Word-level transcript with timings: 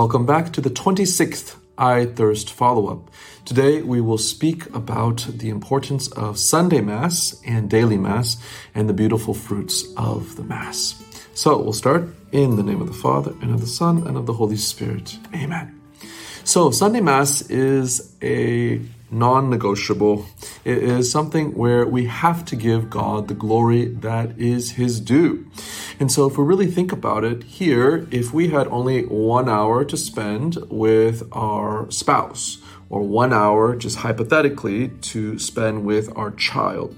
Welcome 0.00 0.24
back 0.24 0.54
to 0.54 0.62
the 0.62 0.70
26th 0.70 1.56
I 1.76 2.06
Thirst 2.06 2.50
follow 2.50 2.86
up. 2.86 3.10
Today 3.44 3.82
we 3.82 4.00
will 4.00 4.16
speak 4.16 4.64
about 4.74 5.26
the 5.28 5.50
importance 5.50 6.08
of 6.12 6.38
Sunday 6.38 6.80
Mass 6.80 7.38
and 7.46 7.68
daily 7.68 7.98
Mass 7.98 8.38
and 8.74 8.88
the 8.88 8.94
beautiful 8.94 9.34
fruits 9.34 9.84
of 9.98 10.36
the 10.36 10.42
Mass. 10.42 10.94
So 11.34 11.60
we'll 11.60 11.74
start 11.74 12.08
in 12.32 12.56
the 12.56 12.62
name 12.62 12.80
of 12.80 12.86
the 12.86 12.94
Father 12.94 13.32
and 13.42 13.52
of 13.52 13.60
the 13.60 13.66
Son 13.66 14.06
and 14.06 14.16
of 14.16 14.24
the 14.24 14.32
Holy 14.32 14.56
Spirit. 14.56 15.18
Amen. 15.34 15.78
So 16.44 16.70
Sunday 16.70 17.02
Mass 17.02 17.42
is 17.50 18.16
a 18.22 18.80
non 19.10 19.50
negotiable. 19.50 20.26
It 20.64 20.78
is 20.78 21.10
something 21.10 21.54
where 21.54 21.86
we 21.86 22.06
have 22.06 22.44
to 22.46 22.56
give 22.56 22.90
God 22.90 23.28
the 23.28 23.34
glory 23.34 23.86
that 23.86 24.38
is 24.38 24.72
His 24.72 25.00
due. 25.00 25.46
And 25.98 26.10
so, 26.10 26.26
if 26.26 26.38
we 26.38 26.44
really 26.44 26.66
think 26.66 26.92
about 26.92 27.24
it 27.24 27.42
here, 27.44 28.08
if 28.10 28.32
we 28.32 28.48
had 28.48 28.66
only 28.68 29.04
one 29.04 29.48
hour 29.48 29.84
to 29.84 29.96
spend 29.96 30.56
with 30.70 31.28
our 31.32 31.90
spouse, 31.90 32.58
or 32.90 33.02
one 33.02 33.32
hour, 33.32 33.76
just 33.76 33.98
hypothetically, 33.98 34.88
to 34.88 35.38
spend 35.38 35.84
with 35.84 36.14
our 36.16 36.32
child, 36.32 36.94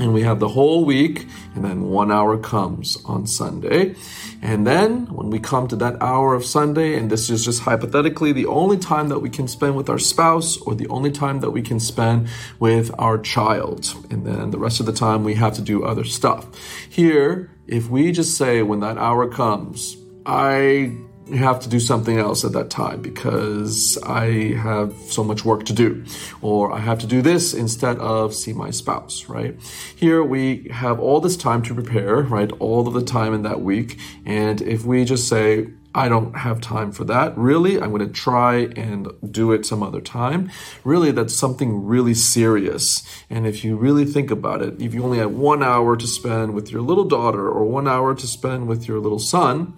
and 0.00 0.14
we 0.14 0.22
have 0.22 0.40
the 0.40 0.48
whole 0.48 0.84
week, 0.84 1.26
and 1.54 1.62
then 1.62 1.82
one 1.90 2.10
hour 2.10 2.38
comes 2.38 2.96
on 3.04 3.26
Sunday. 3.26 3.94
And 4.40 4.66
then 4.66 5.06
when 5.14 5.28
we 5.28 5.38
come 5.38 5.68
to 5.68 5.76
that 5.76 6.00
hour 6.00 6.34
of 6.34 6.44
Sunday, 6.44 6.96
and 6.96 7.10
this 7.10 7.28
is 7.28 7.44
just 7.44 7.62
hypothetically 7.62 8.32
the 8.32 8.46
only 8.46 8.78
time 8.78 9.08
that 9.10 9.18
we 9.18 9.28
can 9.28 9.46
spend 9.46 9.76
with 9.76 9.90
our 9.90 9.98
spouse 9.98 10.56
or 10.62 10.74
the 10.74 10.88
only 10.88 11.10
time 11.10 11.40
that 11.40 11.50
we 11.50 11.60
can 11.60 11.78
spend 11.78 12.28
with 12.58 12.90
our 12.98 13.18
child. 13.18 13.94
And 14.10 14.26
then 14.26 14.50
the 14.50 14.58
rest 14.58 14.80
of 14.80 14.86
the 14.86 14.92
time 14.92 15.22
we 15.22 15.34
have 15.34 15.52
to 15.54 15.62
do 15.62 15.84
other 15.84 16.04
stuff. 16.04 16.46
Here, 16.88 17.50
if 17.66 17.90
we 17.90 18.10
just 18.10 18.38
say 18.38 18.62
when 18.62 18.80
that 18.80 18.96
hour 18.96 19.28
comes, 19.28 19.98
I 20.24 20.96
have 21.36 21.60
to 21.60 21.68
do 21.68 21.80
something 21.80 22.18
else 22.18 22.44
at 22.44 22.52
that 22.52 22.70
time 22.70 23.02
because 23.02 23.98
I 24.02 24.54
have 24.54 24.94
so 25.08 25.24
much 25.24 25.44
work 25.44 25.64
to 25.66 25.72
do, 25.72 26.04
or 26.42 26.72
I 26.72 26.78
have 26.78 26.98
to 27.00 27.06
do 27.06 27.22
this 27.22 27.54
instead 27.54 27.98
of 27.98 28.34
see 28.34 28.52
my 28.52 28.70
spouse, 28.70 29.28
right? 29.28 29.56
Here 29.96 30.22
we 30.22 30.68
have 30.70 31.00
all 31.00 31.20
this 31.20 31.36
time 31.36 31.62
to 31.62 31.74
prepare, 31.74 32.22
right? 32.22 32.50
All 32.58 32.86
of 32.86 32.94
the 32.94 33.02
time 33.02 33.34
in 33.34 33.42
that 33.42 33.60
week. 33.60 33.98
And 34.24 34.60
if 34.62 34.84
we 34.84 35.04
just 35.04 35.28
say, 35.28 35.68
I 35.92 36.08
don't 36.08 36.36
have 36.36 36.60
time 36.60 36.92
for 36.92 37.04
that. 37.06 37.36
Really, 37.36 37.80
I'm 37.80 37.90
going 37.90 38.06
to 38.06 38.12
try 38.12 38.68
and 38.76 39.08
do 39.28 39.50
it 39.50 39.66
some 39.66 39.82
other 39.82 40.00
time. 40.00 40.50
Really, 40.84 41.10
that's 41.10 41.34
something 41.34 41.84
really 41.84 42.14
serious. 42.14 43.02
And 43.28 43.44
if 43.44 43.64
you 43.64 43.76
really 43.76 44.04
think 44.04 44.30
about 44.30 44.62
it, 44.62 44.80
if 44.80 44.94
you 44.94 45.02
only 45.02 45.18
have 45.18 45.32
one 45.32 45.64
hour 45.64 45.96
to 45.96 46.06
spend 46.06 46.54
with 46.54 46.70
your 46.70 46.82
little 46.82 47.06
daughter 47.06 47.48
or 47.48 47.64
one 47.64 47.88
hour 47.88 48.14
to 48.14 48.26
spend 48.26 48.68
with 48.68 48.86
your 48.86 49.00
little 49.00 49.18
son, 49.18 49.74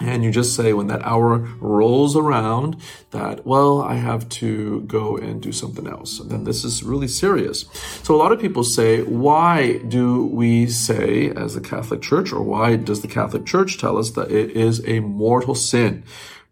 and 0.00 0.24
you 0.24 0.30
just 0.30 0.54
say 0.54 0.72
when 0.72 0.86
that 0.88 1.02
hour 1.02 1.38
rolls 1.60 2.16
around 2.16 2.76
that 3.10 3.46
well 3.46 3.82
i 3.82 3.94
have 3.94 4.28
to 4.28 4.80
go 4.82 5.16
and 5.16 5.40
do 5.42 5.52
something 5.52 5.86
else. 5.86 6.20
And 6.20 6.30
then 6.30 6.44
this 6.44 6.64
is 6.64 6.82
really 6.82 7.08
serious. 7.08 7.64
So 8.02 8.14
a 8.14 8.18
lot 8.18 8.32
of 8.32 8.40
people 8.40 8.64
say 8.64 9.02
why 9.02 9.78
do 9.78 10.26
we 10.26 10.66
say 10.66 11.30
as 11.30 11.54
the 11.54 11.60
catholic 11.60 12.02
church 12.02 12.32
or 12.32 12.42
why 12.42 12.76
does 12.76 13.02
the 13.02 13.08
catholic 13.08 13.46
church 13.46 13.78
tell 13.78 13.96
us 13.96 14.10
that 14.12 14.30
it 14.30 14.50
is 14.50 14.86
a 14.86 15.00
mortal 15.00 15.54
sin 15.54 16.04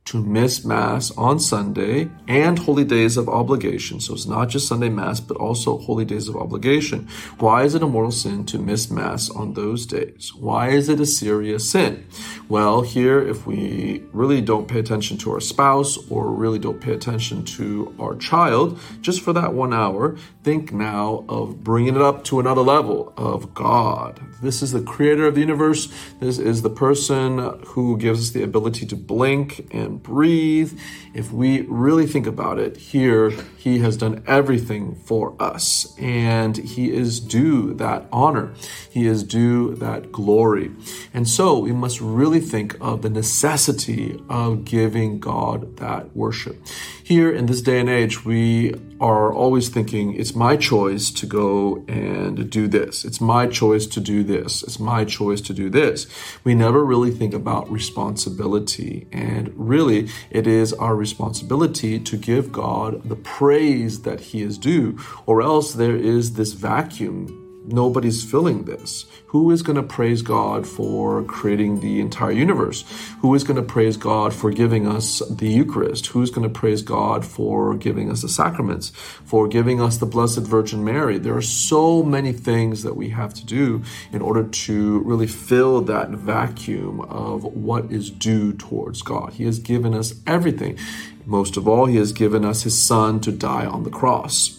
to 0.06 0.22
miss 0.22 0.64
Mass 0.64 1.10
on 1.12 1.38
Sunday 1.38 2.08
and 2.28 2.58
holy 2.60 2.84
days 2.84 3.16
of 3.16 3.28
obligation. 3.28 3.98
So 4.00 4.14
it's 4.14 4.26
not 4.26 4.48
just 4.48 4.68
Sunday 4.68 4.88
Mass, 4.88 5.18
but 5.18 5.36
also 5.36 5.78
holy 5.78 6.04
days 6.04 6.28
of 6.28 6.36
obligation. 6.36 7.08
Why 7.38 7.64
is 7.64 7.74
it 7.74 7.82
a 7.82 7.86
mortal 7.86 8.12
sin 8.12 8.46
to 8.46 8.58
miss 8.58 8.88
Mass 8.88 9.28
on 9.28 9.54
those 9.54 9.84
days? 9.84 10.32
Why 10.34 10.68
is 10.68 10.88
it 10.88 11.00
a 11.00 11.06
serious 11.06 11.70
sin? 11.70 12.06
Well, 12.48 12.82
here, 12.82 13.20
if 13.20 13.46
we 13.46 14.04
really 14.12 14.40
don't 14.40 14.68
pay 14.68 14.78
attention 14.78 15.18
to 15.18 15.32
our 15.32 15.40
spouse 15.40 15.98
or 16.08 16.30
really 16.30 16.60
don't 16.60 16.80
pay 16.80 16.92
attention 16.92 17.44
to 17.44 17.92
our 17.98 18.14
child, 18.14 18.78
just 19.00 19.20
for 19.20 19.32
that 19.32 19.54
one 19.54 19.74
hour, 19.74 20.16
think 20.44 20.72
now 20.72 21.24
of 21.28 21.64
bringing 21.64 21.96
it 21.96 22.02
up 22.02 22.22
to 22.24 22.38
another 22.38 22.62
level 22.62 23.12
of 23.16 23.52
God. 23.54 24.20
This 24.40 24.62
is 24.62 24.70
the 24.70 24.82
creator 24.82 25.26
of 25.26 25.34
the 25.34 25.40
universe. 25.40 25.92
This 26.20 26.38
is 26.38 26.62
the 26.62 26.70
person 26.70 27.60
who 27.66 27.98
gives 27.98 28.20
us 28.20 28.30
the 28.30 28.44
ability 28.44 28.86
to 28.86 28.96
blink 28.96 29.66
and 29.72 29.95
breathe. 30.02 30.78
If 31.14 31.32
we 31.32 31.62
really 31.62 32.06
think 32.06 32.26
about 32.26 32.58
it, 32.58 32.76
here 32.76 33.30
he 33.56 33.78
has 33.80 33.96
done 33.96 34.22
everything 34.26 34.94
for 34.94 35.34
us, 35.40 35.94
and 35.98 36.56
he 36.56 36.92
is 36.92 37.20
due 37.20 37.74
that 37.74 38.06
honor. 38.12 38.54
He 38.90 39.06
is 39.06 39.22
due 39.22 39.74
that 39.76 40.12
glory. 40.12 40.70
And 41.14 41.28
so 41.28 41.58
we 41.58 41.72
must 41.72 42.00
really 42.00 42.40
think 42.40 42.76
of 42.80 43.02
the 43.02 43.10
necessity 43.10 44.20
of 44.28 44.64
giving 44.64 45.18
God 45.20 45.76
that 45.78 46.14
worship. 46.16 46.64
Here 47.02 47.30
in 47.30 47.46
this 47.46 47.62
day 47.62 47.78
and 47.78 47.88
age, 47.88 48.24
we 48.24 48.74
are 49.00 49.32
always 49.32 49.68
thinking, 49.68 50.14
it's 50.14 50.34
my 50.34 50.56
choice 50.56 51.10
to 51.12 51.26
go 51.26 51.84
and 51.86 52.50
do 52.50 52.66
this. 52.66 53.04
It's 53.04 53.20
my 53.20 53.46
choice 53.46 53.86
to 53.86 54.00
do 54.00 54.24
this. 54.24 54.62
It's 54.64 54.80
my 54.80 55.04
choice 55.04 55.40
to 55.42 55.52
do 55.52 55.70
this. 55.70 56.06
We 56.42 56.54
never 56.54 56.84
really 56.84 57.12
think 57.12 57.32
about 57.32 57.70
responsibility. 57.70 59.06
And 59.12 59.52
really, 59.54 59.85
it 59.88 60.46
is 60.46 60.72
our 60.74 60.94
responsibility 60.94 61.98
to 62.00 62.16
give 62.16 62.52
God 62.52 63.08
the 63.08 63.16
praise 63.16 64.02
that 64.02 64.20
He 64.20 64.42
is 64.42 64.58
due, 64.58 64.98
or 65.26 65.42
else 65.42 65.72
there 65.74 65.96
is 65.96 66.34
this 66.34 66.52
vacuum 66.52 67.45
nobody's 67.66 68.24
filling 68.24 68.64
this. 68.64 69.06
Who 69.28 69.50
is 69.50 69.62
going 69.62 69.76
to 69.76 69.82
praise 69.82 70.22
God 70.22 70.66
for 70.66 71.22
creating 71.24 71.80
the 71.80 72.00
entire 72.00 72.30
universe? 72.30 72.84
Who 73.20 73.34
is 73.34 73.44
going 73.44 73.56
to 73.56 73.62
praise 73.62 73.96
God 73.96 74.32
for 74.32 74.50
giving 74.50 74.86
us 74.86 75.20
the 75.28 75.48
Eucharist? 75.48 76.06
Who's 76.06 76.30
going 76.30 76.48
to 76.48 76.52
praise 76.52 76.82
God 76.82 77.24
for 77.24 77.74
giving 77.74 78.10
us 78.10 78.22
the 78.22 78.28
sacraments, 78.28 78.90
for 79.24 79.48
giving 79.48 79.80
us 79.80 79.98
the 79.98 80.06
Blessed 80.06 80.40
Virgin 80.40 80.84
Mary? 80.84 81.18
There 81.18 81.36
are 81.36 81.42
so 81.42 82.02
many 82.02 82.32
things 82.32 82.82
that 82.82 82.96
we 82.96 83.10
have 83.10 83.34
to 83.34 83.44
do 83.44 83.82
in 84.12 84.22
order 84.22 84.44
to 84.44 85.00
really 85.00 85.26
fill 85.26 85.80
that 85.82 86.10
vacuum 86.10 87.00
of 87.02 87.44
what 87.44 87.90
is 87.90 88.10
due 88.10 88.52
towards 88.52 89.02
God. 89.02 89.34
He 89.34 89.44
has 89.44 89.58
given 89.58 89.92
us 89.94 90.14
everything. 90.26 90.78
Most 91.26 91.56
of 91.56 91.66
all, 91.66 91.86
He 91.86 91.96
has 91.96 92.12
given 92.12 92.44
us 92.44 92.62
His 92.62 92.80
Son 92.80 93.20
to 93.20 93.32
die 93.32 93.66
on 93.66 93.82
the 93.82 93.90
cross. 93.90 94.55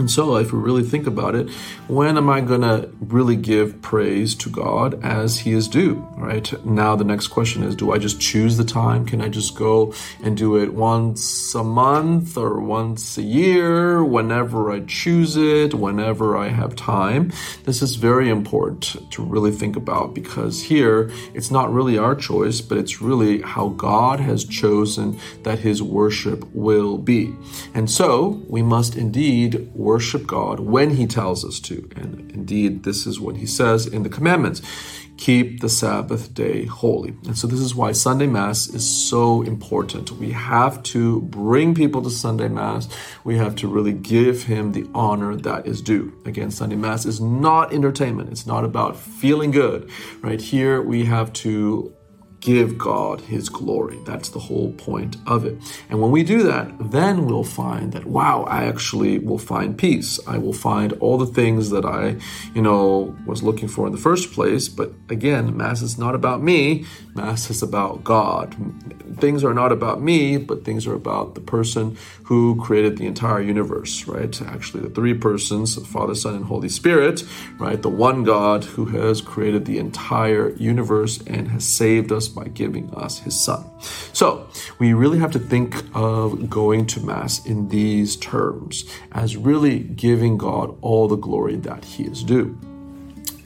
And 0.00 0.10
so, 0.10 0.36
if 0.36 0.50
we 0.50 0.58
really 0.58 0.82
think 0.82 1.06
about 1.06 1.34
it, 1.34 1.50
when 1.86 2.16
am 2.16 2.30
I 2.30 2.40
going 2.40 2.62
to 2.62 2.88
really 3.00 3.36
give 3.36 3.82
praise 3.82 4.34
to 4.36 4.48
God 4.48 4.98
as 5.04 5.40
He 5.40 5.52
is 5.52 5.68
due? 5.68 5.96
Right 6.16 6.52
now, 6.64 6.96
the 6.96 7.04
next 7.04 7.28
question 7.28 7.62
is 7.62 7.76
Do 7.76 7.92
I 7.92 7.98
just 7.98 8.18
choose 8.18 8.56
the 8.56 8.64
time? 8.64 9.04
Can 9.04 9.20
I 9.20 9.28
just 9.28 9.58
go 9.58 9.92
and 10.24 10.38
do 10.38 10.56
it 10.56 10.72
once 10.72 11.54
a 11.54 11.62
month 11.62 12.38
or 12.38 12.60
once 12.60 13.18
a 13.18 13.22
year, 13.22 14.02
whenever 14.02 14.72
I 14.72 14.80
choose 14.80 15.36
it, 15.36 15.74
whenever 15.74 16.34
I 16.34 16.48
have 16.48 16.74
time? 16.76 17.30
This 17.64 17.82
is 17.82 17.96
very 17.96 18.30
important 18.30 18.96
to 19.12 19.22
really 19.22 19.52
think 19.52 19.76
about 19.76 20.14
because 20.14 20.62
here 20.62 21.10
it's 21.34 21.50
not 21.50 21.70
really 21.70 21.98
our 21.98 22.14
choice, 22.14 22.62
but 22.62 22.78
it's 22.78 23.02
really 23.02 23.42
how 23.42 23.68
God 23.68 24.18
has 24.18 24.46
chosen 24.46 25.20
that 25.42 25.58
His 25.58 25.82
worship 25.82 26.50
will 26.54 26.96
be. 26.96 27.36
And 27.74 27.90
so, 27.90 28.42
we 28.48 28.62
must 28.62 28.96
indeed 28.96 29.70
worship 29.90 30.24
God 30.26 30.60
when 30.60 30.90
He 30.90 31.06
tells 31.06 31.44
us 31.44 31.58
to. 31.68 31.76
And 31.96 32.30
indeed, 32.30 32.84
this 32.84 33.06
is 33.06 33.18
what 33.18 33.36
He 33.36 33.46
says 33.46 33.86
in 33.86 34.02
the 34.04 34.08
commandments 34.08 34.62
keep 35.20 35.60
the 35.60 35.68
Sabbath 35.68 36.32
day 36.32 36.64
holy. 36.64 37.10
And 37.26 37.36
so, 37.36 37.46
this 37.46 37.60
is 37.60 37.74
why 37.74 37.92
Sunday 37.92 38.26
Mass 38.26 38.68
is 38.68 38.88
so 38.88 39.42
important. 39.42 40.12
We 40.12 40.30
have 40.32 40.82
to 40.94 41.20
bring 41.20 41.74
people 41.74 42.02
to 42.02 42.10
Sunday 42.10 42.48
Mass. 42.48 42.88
We 43.22 43.36
have 43.36 43.54
to 43.56 43.68
really 43.68 43.92
give 43.92 44.44
Him 44.44 44.72
the 44.72 44.88
honor 44.94 45.36
that 45.36 45.66
is 45.66 45.82
due. 45.82 46.12
Again, 46.24 46.50
Sunday 46.50 46.76
Mass 46.76 47.04
is 47.04 47.20
not 47.20 47.74
entertainment, 47.74 48.30
it's 48.30 48.46
not 48.46 48.64
about 48.64 48.96
feeling 48.96 49.50
good. 49.50 49.90
Right 50.22 50.40
here, 50.40 50.80
we 50.80 51.04
have 51.04 51.32
to 51.44 51.94
give 52.40 52.78
God 52.78 53.20
his 53.20 53.48
glory. 53.48 53.98
That's 54.04 54.30
the 54.30 54.38
whole 54.38 54.72
point 54.72 55.16
of 55.26 55.44
it. 55.44 55.58
And 55.90 56.00
when 56.00 56.10
we 56.10 56.22
do 56.22 56.42
that, 56.44 56.72
then 56.90 57.26
we'll 57.26 57.44
find 57.44 57.92
that, 57.92 58.06
wow, 58.06 58.44
I 58.44 58.64
actually 58.64 59.18
will 59.18 59.38
find 59.38 59.76
peace. 59.76 60.18
I 60.26 60.38
will 60.38 60.54
find 60.54 60.94
all 60.94 61.18
the 61.18 61.26
things 61.26 61.70
that 61.70 61.84
I, 61.84 62.16
you 62.54 62.62
know, 62.62 63.14
was 63.26 63.42
looking 63.42 63.68
for 63.68 63.86
in 63.86 63.92
the 63.92 63.98
first 63.98 64.32
place. 64.32 64.68
But 64.68 64.92
again, 65.08 65.56
Mass 65.56 65.82
is 65.82 65.98
not 65.98 66.14
about 66.14 66.42
me. 66.42 66.86
Mass 67.14 67.50
is 67.50 67.62
about 67.62 68.04
God. 68.04 68.56
Things 69.18 69.44
are 69.44 69.52
not 69.52 69.70
about 69.70 70.00
me, 70.00 70.38
but 70.38 70.64
things 70.64 70.86
are 70.86 70.94
about 70.94 71.34
the 71.34 71.40
person 71.40 71.98
who 72.24 72.60
created 72.62 72.96
the 72.96 73.06
entire 73.06 73.42
universe, 73.42 74.06
right? 74.06 74.40
Actually, 74.42 74.84
the 74.84 74.90
three 74.90 75.14
persons, 75.14 75.76
Father, 75.88 76.14
Son, 76.14 76.34
and 76.34 76.44
Holy 76.44 76.68
Spirit, 76.68 77.24
right? 77.58 77.82
The 77.82 77.90
one 77.90 78.24
God 78.24 78.64
who 78.64 78.86
has 78.86 79.20
created 79.20 79.66
the 79.66 79.78
entire 79.78 80.50
universe 80.54 81.20
and 81.26 81.48
has 81.48 81.66
saved 81.66 82.12
us 82.12 82.29
by 82.30 82.44
giving 82.44 82.94
us 82.94 83.18
his 83.18 83.38
son. 83.38 83.64
So 84.12 84.48
we 84.78 84.92
really 84.94 85.18
have 85.18 85.32
to 85.32 85.38
think 85.38 85.84
of 85.94 86.48
going 86.48 86.86
to 86.86 87.00
Mass 87.00 87.44
in 87.44 87.68
these 87.68 88.16
terms 88.16 88.84
as 89.12 89.36
really 89.36 89.80
giving 89.80 90.38
God 90.38 90.76
all 90.80 91.08
the 91.08 91.16
glory 91.16 91.56
that 91.56 91.84
he 91.84 92.04
is 92.04 92.22
due. 92.22 92.58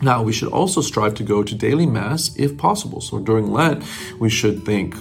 Now, 0.02 0.22
we 0.22 0.32
should 0.32 0.52
also 0.52 0.81
strive 0.82 1.14
to 1.14 1.22
go 1.22 1.42
to 1.42 1.54
daily 1.54 1.86
Mass 1.86 2.36
if 2.36 2.58
possible. 2.58 3.00
So 3.00 3.19
during 3.20 3.52
Lent, 3.52 3.84
we 4.19 4.28
should 4.28 4.64
think, 4.64 4.94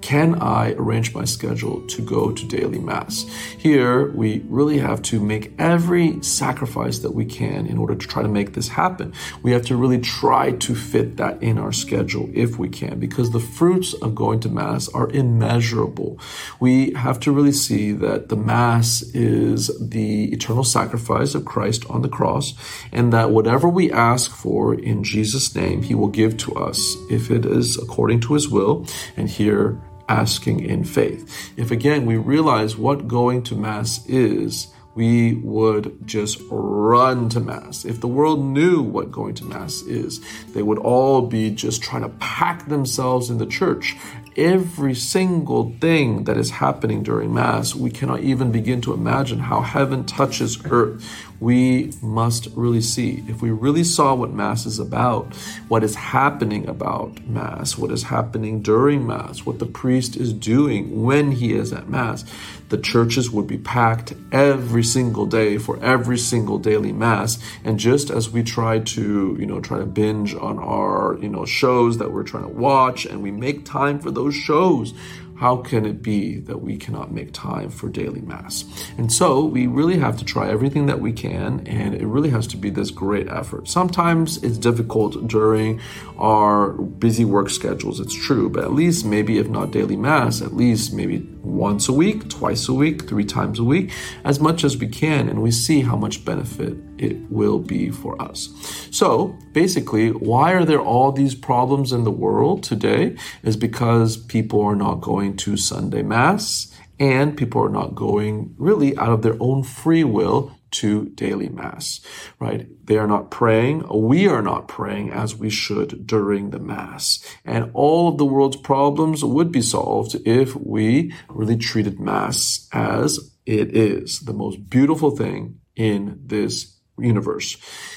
can 0.00 0.40
I 0.40 0.72
arrange 0.72 1.14
my 1.14 1.24
schedule 1.24 1.86
to 1.86 2.02
go 2.02 2.32
to 2.32 2.46
daily 2.46 2.78
Mass? 2.78 3.24
Here, 3.58 4.10
we 4.12 4.42
really 4.48 4.78
have 4.78 5.02
to 5.02 5.20
make 5.20 5.52
every 5.58 6.22
sacrifice 6.22 7.00
that 7.00 7.12
we 7.12 7.24
can 7.24 7.66
in 7.66 7.78
order 7.78 7.94
to 7.94 8.06
try 8.06 8.22
to 8.22 8.28
make 8.28 8.54
this 8.54 8.68
happen. 8.68 9.12
We 9.42 9.52
have 9.52 9.64
to 9.66 9.76
really 9.76 9.98
try 9.98 10.52
to 10.52 10.74
fit 10.74 11.16
that 11.18 11.42
in 11.42 11.58
our 11.58 11.72
schedule 11.72 12.30
if 12.32 12.58
we 12.58 12.68
can, 12.68 12.98
because 12.98 13.30
the 13.30 13.40
fruits 13.40 13.92
of 13.94 14.14
going 14.14 14.40
to 14.40 14.48
Mass 14.48 14.88
are 14.88 15.10
immeasurable. 15.10 16.18
We 16.58 16.92
have 16.94 17.20
to 17.20 17.32
really 17.32 17.52
see 17.52 17.92
that 17.92 18.28
the 18.28 18.36
Mass 18.36 19.02
is 19.14 19.70
the 19.80 20.32
eternal 20.32 20.64
sacrifice 20.64 21.34
of 21.34 21.44
Christ 21.44 21.84
on 21.90 22.02
the 22.02 22.08
cross, 22.08 22.54
and 22.92 23.12
that 23.12 23.30
whatever 23.30 23.68
we 23.68 23.92
ask 23.92 24.30
for 24.30 24.74
in 24.74 25.04
Jesus' 25.04 25.54
name, 25.54 25.82
He 25.82 25.94
will 25.94 26.08
give 26.08 26.36
to 26.38 26.54
us 26.54 26.96
if 27.10 27.30
it 27.30 27.44
is 27.44 27.76
according 27.76 28.20
to 28.20 28.34
His 28.34 28.48
will. 28.48 28.86
And 29.16 29.28
here, 29.28 29.80
asking 30.10 30.60
in 30.60 30.84
faith. 30.84 31.52
If 31.56 31.70
again 31.70 32.04
we 32.04 32.16
realize 32.16 32.76
what 32.76 33.08
going 33.08 33.44
to 33.44 33.54
Mass 33.54 34.04
is, 34.06 34.68
we 34.96 35.34
would 35.34 36.04
just 36.04 36.40
run 36.50 37.28
to 37.28 37.38
Mass. 37.38 37.84
If 37.84 38.00
the 38.00 38.08
world 38.08 38.44
knew 38.44 38.82
what 38.82 39.12
going 39.12 39.34
to 39.36 39.44
Mass 39.44 39.82
is, 39.82 40.20
they 40.52 40.62
would 40.62 40.78
all 40.78 41.22
be 41.22 41.50
just 41.50 41.80
trying 41.80 42.02
to 42.02 42.08
pack 42.18 42.68
themselves 42.68 43.30
in 43.30 43.38
the 43.38 43.46
church. 43.46 43.96
Every 44.36 44.94
single 44.94 45.74
thing 45.80 46.24
that 46.24 46.36
is 46.36 46.50
happening 46.50 47.02
during 47.02 47.34
Mass, 47.34 47.74
we 47.74 47.90
cannot 47.90 48.20
even 48.20 48.52
begin 48.52 48.80
to 48.82 48.94
imagine 48.94 49.40
how 49.40 49.60
heaven 49.60 50.04
touches 50.04 50.64
earth 50.66 51.04
we 51.40 51.90
must 52.02 52.48
really 52.54 52.82
see. 52.82 53.24
If 53.26 53.40
we 53.40 53.50
really 53.50 53.82
saw 53.82 54.14
what 54.14 54.32
Mass 54.32 54.66
is 54.66 54.78
about, 54.78 55.34
what 55.68 55.82
is 55.82 55.94
happening 55.94 56.68
about 56.68 57.26
Mass, 57.26 57.78
what 57.78 57.90
is 57.90 58.04
happening 58.04 58.60
during 58.60 59.06
Mass, 59.06 59.46
what 59.46 59.58
the 59.58 59.66
priest 59.66 60.16
is 60.16 60.32
doing 60.34 61.02
when 61.02 61.32
he 61.32 61.54
is 61.54 61.72
at 61.72 61.88
Mass, 61.88 62.24
the 62.68 62.78
churches 62.78 63.30
would 63.30 63.46
be 63.46 63.58
packed 63.58 64.12
every 64.30 64.84
single 64.84 65.26
day 65.26 65.56
for 65.58 65.82
every 65.82 66.18
single 66.18 66.58
daily 66.58 66.92
Mass. 66.92 67.38
And 67.64 67.78
just 67.78 68.10
as 68.10 68.30
we 68.30 68.42
try 68.42 68.78
to, 68.78 69.36
you 69.40 69.46
know, 69.46 69.60
try 69.60 69.78
to 69.78 69.86
binge 69.86 70.34
on 70.34 70.58
our, 70.58 71.18
you 71.20 71.28
know, 71.28 71.46
shows 71.46 71.98
that 71.98 72.12
we're 72.12 72.22
trying 72.22 72.44
to 72.44 72.50
watch 72.50 73.06
and 73.06 73.22
we 73.22 73.30
make 73.30 73.64
time 73.64 73.98
for 73.98 74.10
those 74.20 74.34
shows, 74.34 74.92
how 75.36 75.56
can 75.56 75.86
it 75.86 76.02
be 76.02 76.38
that 76.40 76.60
we 76.60 76.76
cannot 76.76 77.10
make 77.12 77.32
time 77.32 77.70
for 77.70 77.88
daily 77.88 78.20
Mass? 78.20 78.64
And 78.98 79.10
so 79.10 79.42
we 79.42 79.66
really 79.66 79.98
have 79.98 80.18
to 80.18 80.24
try 80.24 80.50
everything 80.50 80.84
that 80.84 81.00
we 81.00 81.14
can, 81.14 81.66
and 81.66 81.94
it 81.94 82.06
really 82.06 82.28
has 82.28 82.46
to 82.48 82.58
be 82.58 82.68
this 82.68 82.90
great 82.90 83.26
effort. 83.28 83.66
Sometimes 83.66 84.36
it's 84.44 84.58
difficult 84.58 85.26
during 85.26 85.80
our 86.18 86.72
busy 86.72 87.24
work 87.24 87.48
schedules, 87.48 88.00
it's 88.00 88.14
true, 88.14 88.50
but 88.50 88.64
at 88.64 88.74
least 88.74 89.06
maybe 89.06 89.38
if 89.38 89.48
not 89.48 89.70
daily 89.70 89.96
Mass, 89.96 90.42
at 90.42 90.54
least 90.54 90.92
maybe 90.92 91.26
once 91.42 91.88
a 91.88 91.92
week, 91.92 92.28
twice 92.28 92.68
a 92.68 92.72
week, 92.72 93.08
three 93.08 93.24
times 93.24 93.58
a 93.58 93.64
week, 93.64 93.92
as 94.24 94.40
much 94.40 94.64
as 94.64 94.76
we 94.76 94.86
can, 94.86 95.28
and 95.28 95.42
we 95.42 95.50
see 95.50 95.80
how 95.80 95.96
much 95.96 96.24
benefit 96.24 96.76
it 96.98 97.16
will 97.30 97.58
be 97.58 97.90
for 97.90 98.20
us. 98.20 98.48
So 98.90 99.36
basically, 99.52 100.10
why 100.10 100.52
are 100.52 100.64
there 100.64 100.80
all 100.80 101.12
these 101.12 101.34
problems 101.34 101.92
in 101.92 102.04
the 102.04 102.10
world 102.10 102.62
today? 102.62 103.16
Is 103.42 103.56
because 103.56 104.16
people 104.16 104.60
are 104.62 104.76
not 104.76 105.00
going 105.00 105.36
to 105.38 105.56
Sunday 105.56 106.02
Mass 106.02 106.74
and 106.98 107.36
people 107.36 107.62
are 107.62 107.70
not 107.70 107.94
going 107.94 108.54
really 108.58 108.96
out 108.98 109.08
of 109.08 109.22
their 109.22 109.36
own 109.40 109.62
free 109.62 110.04
will 110.04 110.54
to 110.72 111.06
daily 111.10 111.48
mass, 111.48 112.00
right? 112.38 112.68
They 112.86 112.98
are 112.98 113.06
not 113.06 113.30
praying. 113.30 113.86
We 113.92 114.26
are 114.26 114.42
not 114.42 114.68
praying 114.68 115.10
as 115.10 115.36
we 115.36 115.50
should 115.50 116.06
during 116.06 116.50
the 116.50 116.58
mass. 116.58 117.24
And 117.44 117.70
all 117.74 118.08
of 118.08 118.18
the 118.18 118.24
world's 118.24 118.56
problems 118.56 119.24
would 119.24 119.52
be 119.52 119.62
solved 119.62 120.16
if 120.24 120.54
we 120.56 121.12
really 121.28 121.56
treated 121.56 122.00
mass 122.00 122.68
as 122.72 123.34
it 123.46 123.76
is 123.76 124.20
the 124.20 124.32
most 124.32 124.68
beautiful 124.70 125.10
thing 125.10 125.60
in 125.76 126.20
this 126.24 126.76
universe. 126.98 127.56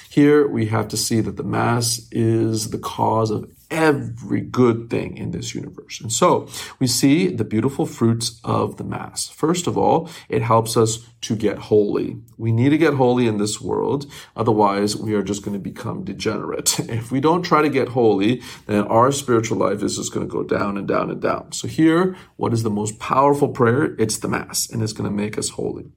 Here 0.09 0.47
we 0.47 0.67
have 0.67 0.87
to 0.89 0.97
see 0.97 1.21
that 1.21 1.37
the 1.37 1.43
mass 1.43 2.07
is 2.11 2.69
the 2.69 2.77
cause 2.77 3.31
of 3.31 3.51
every 3.73 4.39
good 4.39 4.89
thing 4.89 5.17
in 5.17 5.31
this 5.31 5.55
universe. 5.55 5.99
And 5.99 6.11
so 6.11 6.47
we 6.79 6.85
see 6.85 7.27
the 7.27 7.43
beautiful 7.43 7.87
fruits 7.87 8.39
of 8.43 8.77
the 8.77 8.83
Mass. 8.83 9.27
First 9.27 9.65
of 9.65 9.77
all, 9.77 10.09
it 10.29 10.43
helps 10.43 10.77
us 10.77 10.99
to 11.21 11.35
get 11.35 11.57
holy. 11.57 12.17
We 12.37 12.51
need 12.51 12.69
to 12.69 12.77
get 12.77 12.93
holy 12.93 13.25
in 13.27 13.37
this 13.37 13.59
world. 13.59 14.05
Otherwise, 14.35 14.95
we 14.95 15.15
are 15.15 15.23
just 15.23 15.43
going 15.43 15.57
to 15.57 15.69
become 15.71 16.03
degenerate. 16.03 16.79
If 17.03 17.11
we 17.11 17.19
don't 17.19 17.41
try 17.41 17.61
to 17.63 17.69
get 17.69 17.89
holy, 17.89 18.41
then 18.67 18.83
our 18.85 19.11
spiritual 19.11 19.57
life 19.57 19.81
is 19.81 19.97
just 19.97 20.13
going 20.13 20.27
to 20.27 20.31
go 20.31 20.43
down 20.43 20.77
and 20.77 20.87
down 20.87 21.09
and 21.09 21.19
down. 21.19 21.51
So 21.51 21.67
here, 21.67 22.15
what 22.35 22.53
is 22.53 22.61
the 22.61 22.69
most 22.69 22.99
powerful 22.99 23.49
prayer? 23.49 23.95
It's 23.97 24.19
the 24.19 24.27
Mass, 24.27 24.69
and 24.69 24.83
it's 24.83 24.93
going 24.93 25.09
to 25.09 25.15
make 25.15 25.37
us 25.37 25.49
holy. 25.49 25.91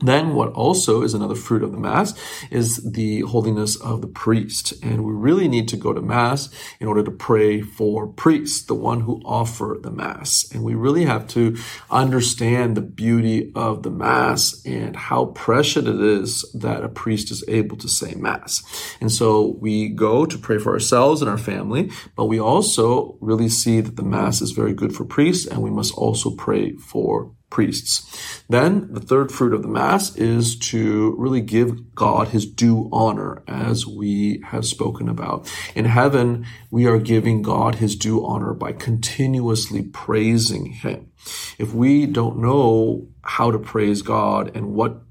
Then, 0.00 0.34
what 0.34 0.52
also 0.52 1.02
is 1.02 1.14
another 1.14 1.34
fruit 1.34 1.62
of 1.62 1.72
the 1.72 1.78
Mass 1.78 2.14
is 2.50 2.92
the 2.92 3.20
holiness 3.20 3.76
of 3.76 4.00
the 4.00 4.08
priest. 4.08 4.74
And 4.82 5.04
we 5.04 5.12
really 5.12 5.48
need 5.48 5.68
to 5.68 5.76
go 5.76 5.92
to 5.92 6.02
Mass 6.02 6.50
in 6.80 6.88
order 6.88 7.02
to 7.04 7.10
pray 7.10 7.62
for 7.62 8.08
priests, 8.08 8.64
the 8.64 8.74
one 8.74 9.00
who 9.00 9.22
offer 9.24 9.78
the 9.80 9.92
Mass. 9.92 10.44
And 10.52 10.62
we 10.62 10.74
really 10.74 11.04
have 11.04 11.28
to 11.28 11.56
understand 11.90 12.76
the 12.76 12.82
beauty 12.82 13.52
of 13.54 13.82
the 13.82 13.90
Mass 13.90 14.60
and 14.66 14.96
how 14.96 15.26
precious 15.26 15.86
it 15.86 16.00
is 16.00 16.44
that 16.54 16.84
a 16.84 16.88
priest 16.88 17.30
is 17.30 17.44
able 17.48 17.76
to 17.78 17.88
say 17.88 18.14
Mass. 18.14 18.62
And 19.00 19.10
so 19.10 19.56
we 19.60 19.88
go 19.88 20.26
to 20.26 20.38
pray 20.38 20.58
for 20.58 20.72
ourselves 20.72 21.22
and 21.22 21.30
our 21.30 21.38
family, 21.38 21.90
but 22.16 22.26
we 22.26 22.38
also 22.40 23.16
really 23.20 23.48
see 23.48 23.80
that 23.80 23.96
the 23.96 24.02
Mass 24.02 24.42
is 24.42 24.50
very 24.50 24.74
good 24.74 24.94
for 24.94 25.04
priests, 25.04 25.46
and 25.46 25.62
we 25.62 25.70
must 25.70 25.94
also 25.94 26.30
pray 26.30 26.72
for 26.72 27.32
priests. 27.54 28.44
Then 28.48 28.92
the 28.92 29.00
third 29.00 29.30
fruit 29.30 29.54
of 29.54 29.62
the 29.62 29.68
Mass 29.68 30.16
is 30.16 30.58
to 30.70 31.14
really 31.16 31.40
give 31.40 31.94
God 31.94 32.28
his 32.28 32.46
due 32.46 32.88
honor, 32.92 33.44
as 33.46 33.86
we 33.86 34.42
have 34.46 34.66
spoken 34.66 35.08
about. 35.08 35.48
In 35.76 35.84
heaven, 35.84 36.46
we 36.72 36.86
are 36.86 36.98
giving 36.98 37.42
God 37.42 37.76
his 37.76 37.94
due 37.94 38.26
honor 38.26 38.54
by 38.54 38.72
continuously 38.72 39.82
praising 39.82 40.66
him. 40.66 41.12
If 41.56 41.72
we 41.72 42.06
don't 42.06 42.38
know 42.38 43.06
how 43.22 43.52
to 43.52 43.58
praise 43.60 44.02
God 44.02 44.50
and 44.56 44.74
what 44.74 45.03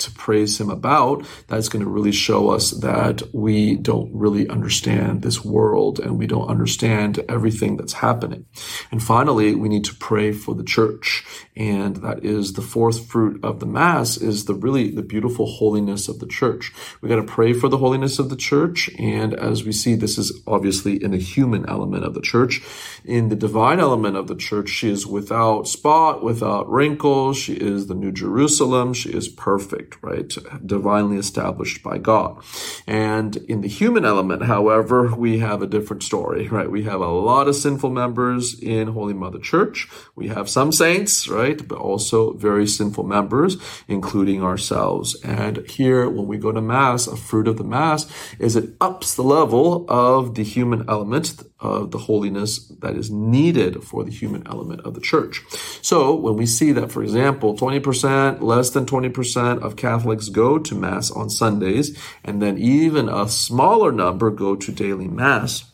to 0.00 0.10
praise 0.12 0.60
him 0.60 0.70
about, 0.70 1.26
that's 1.46 1.68
going 1.68 1.84
to 1.84 1.90
really 1.90 2.12
show 2.12 2.50
us 2.50 2.70
that 2.70 3.22
we 3.32 3.76
don't 3.76 4.10
really 4.14 4.48
understand 4.48 5.22
this 5.22 5.44
world 5.44 6.00
and 6.00 6.18
we 6.18 6.26
don't 6.26 6.48
understand 6.48 7.20
everything 7.28 7.76
that's 7.76 7.94
happening. 7.94 8.46
And 8.90 9.02
finally, 9.02 9.54
we 9.54 9.68
need 9.68 9.84
to 9.84 9.94
pray 9.94 10.32
for 10.32 10.54
the 10.54 10.64
church. 10.64 11.24
And 11.56 11.96
that 11.96 12.24
is 12.24 12.54
the 12.54 12.62
fourth 12.62 13.06
fruit 13.06 13.44
of 13.44 13.60
the 13.60 13.66
mass 13.66 14.16
is 14.16 14.46
the 14.46 14.54
really 14.54 14.90
the 14.90 15.02
beautiful 15.02 15.46
holiness 15.46 16.08
of 16.08 16.18
the 16.18 16.26
church. 16.26 16.72
We 17.00 17.08
got 17.08 17.16
to 17.16 17.22
pray 17.22 17.52
for 17.52 17.68
the 17.68 17.78
holiness 17.78 18.18
of 18.18 18.30
the 18.30 18.36
church. 18.36 18.90
And 18.98 19.34
as 19.34 19.64
we 19.64 19.72
see, 19.72 19.94
this 19.94 20.18
is 20.18 20.40
obviously 20.46 21.02
in 21.02 21.10
the 21.10 21.18
human 21.18 21.68
element 21.68 22.04
of 22.04 22.14
the 22.14 22.20
church. 22.20 22.62
In 23.04 23.28
the 23.28 23.36
divine 23.36 23.80
element 23.80 24.16
of 24.16 24.26
the 24.26 24.36
church, 24.36 24.68
she 24.68 24.90
is 24.90 25.06
without 25.06 25.68
spot, 25.68 26.22
without 26.22 26.70
wrinkle. 26.70 27.32
She 27.32 27.54
is 27.54 27.86
the 27.86 27.94
new 27.94 28.12
Jerusalem. 28.12 28.94
She 28.94 29.10
is 29.10 29.28
perfect 29.28 29.89
perfect, 29.90 30.38
right? 30.38 30.66
Divinely 30.66 31.16
established 31.16 31.82
by 31.82 31.98
God. 31.98 32.42
And 32.86 33.36
in 33.36 33.60
the 33.60 33.68
human 33.68 34.04
element, 34.04 34.44
however, 34.44 35.14
we 35.14 35.38
have 35.38 35.62
a 35.62 35.66
different 35.66 36.02
story, 36.02 36.48
right? 36.48 36.70
We 36.70 36.84
have 36.84 37.00
a 37.00 37.08
lot 37.08 37.48
of 37.48 37.56
sinful 37.56 37.90
members 37.90 38.58
in 38.60 38.88
Holy 38.88 39.14
Mother 39.14 39.38
Church. 39.38 39.88
We 40.14 40.28
have 40.28 40.48
some 40.48 40.72
saints, 40.72 41.28
right? 41.28 41.66
But 41.66 41.78
also 41.78 42.34
very 42.34 42.66
sinful 42.66 43.04
members, 43.04 43.56
including 43.88 44.42
ourselves. 44.42 45.20
And 45.22 45.58
here, 45.68 46.08
when 46.08 46.26
we 46.26 46.38
go 46.38 46.52
to 46.52 46.60
Mass, 46.60 47.06
a 47.06 47.16
fruit 47.16 47.48
of 47.48 47.56
the 47.56 47.64
Mass 47.64 48.10
is 48.38 48.56
it 48.56 48.74
ups 48.80 49.14
the 49.14 49.22
level 49.22 49.86
of 49.88 50.34
the 50.34 50.44
human 50.44 50.88
element 50.88 51.42
of 51.60 51.90
the 51.90 51.98
holiness 51.98 52.58
that 52.80 52.96
is 52.96 53.10
needed 53.10 53.84
for 53.84 54.02
the 54.04 54.10
human 54.10 54.46
element 54.46 54.80
of 54.82 54.94
the 54.94 55.00
church. 55.00 55.42
So 55.82 56.14
when 56.14 56.36
we 56.36 56.46
see 56.46 56.72
that, 56.72 56.90
for 56.90 57.02
example, 57.02 57.56
20%, 57.56 58.40
less 58.40 58.70
than 58.70 58.86
20% 58.86 59.62
of 59.62 59.76
Catholics 59.76 60.28
go 60.28 60.58
to 60.58 60.74
Mass 60.74 61.10
on 61.10 61.30
Sundays, 61.30 61.96
and 62.24 62.40
then 62.40 62.56
even 62.58 63.08
a 63.08 63.28
smaller 63.28 63.92
number 63.92 64.30
go 64.30 64.56
to 64.56 64.72
daily 64.72 65.08
Mass, 65.08 65.69